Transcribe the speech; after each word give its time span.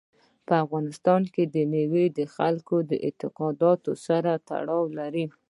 په 0.47 0.53
افغانستان 0.65 1.21
کې 1.33 1.43
مېوې 1.71 2.05
د 2.17 2.19
خلکو 2.35 2.75
د 2.89 2.91
اعتقاداتو 3.05 3.91
سره 4.05 4.31
تړاو 4.49 4.83
لري. 4.99 5.25